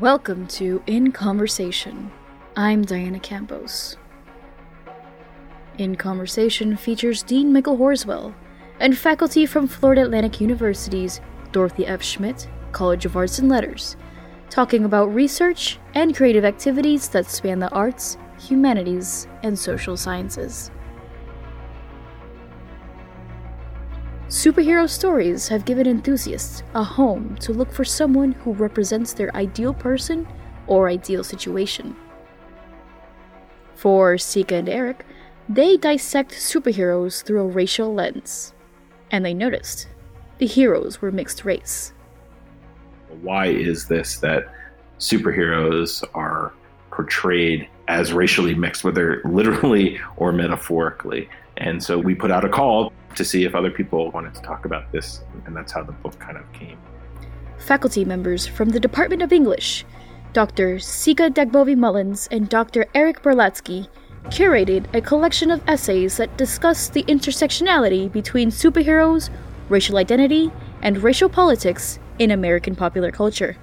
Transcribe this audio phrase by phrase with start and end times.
[0.00, 2.10] Welcome to In Conversation.
[2.56, 3.98] I'm Diana Campos.
[5.76, 8.34] In Conversation features Dean Michael Horswell
[8.80, 11.20] and faculty from Florida Atlantic University's
[11.52, 12.02] Dorothy F.
[12.02, 13.98] Schmidt College of Arts and Letters,
[14.48, 20.70] talking about research and creative activities that span the arts, humanities, and social sciences.
[24.32, 29.74] Superhero stories have given enthusiasts a home to look for someone who represents their ideal
[29.74, 30.26] person
[30.66, 31.94] or ideal situation.
[33.74, 35.04] For Sika and Eric,
[35.50, 38.54] they dissect superheroes through a racial lens.
[39.10, 39.88] And they noticed
[40.38, 41.92] the heroes were mixed race.
[43.20, 44.50] Why is this that
[44.98, 46.54] superheroes are
[46.90, 51.28] portrayed as racially mixed, whether literally or metaphorically?
[51.56, 54.64] And so we put out a call to see if other people wanted to talk
[54.64, 56.78] about this, and that's how the book kind of came.
[57.58, 59.84] Faculty members from the Department of English,
[60.32, 60.78] Dr.
[60.78, 62.86] Sika Dagbovie Mullins and Dr.
[62.94, 63.86] Eric Berlatsky,
[64.26, 69.30] curated a collection of essays that discuss the intersectionality between superheroes,
[69.68, 73.56] racial identity, and racial politics in American popular culture.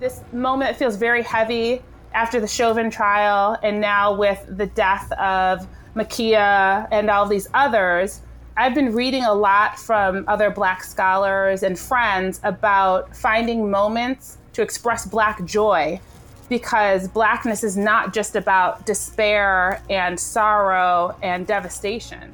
[0.00, 1.82] This moment feels very heavy
[2.14, 8.22] after the Chauvin trial and now with the death of Ma'Khia and all these others.
[8.56, 14.62] I've been reading a lot from other Black scholars and friends about finding moments to
[14.62, 16.00] express Black joy
[16.48, 22.32] because Blackness is not just about despair and sorrow and devastation.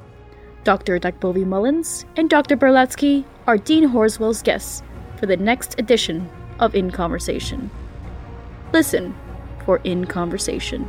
[0.65, 0.99] Dr.
[0.99, 2.57] Dagbovie Mullins and Dr.
[2.57, 4.83] Berlatsky are Dean Horswell's guests
[5.15, 7.71] for the next edition of In Conversation.
[8.73, 9.15] Listen
[9.65, 10.87] for In Conversation.